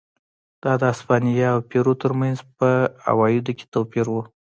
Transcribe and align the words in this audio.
دا 0.63 0.71
د 0.81 0.83
هسپانیا 0.91 1.47
او 1.55 1.59
پیرو 1.69 1.93
ترمنځ 2.01 2.37
په 2.57 2.69
عوایدو 3.09 3.51
کې 3.57 3.65
توپیر 3.73 4.05
و. 4.09 4.15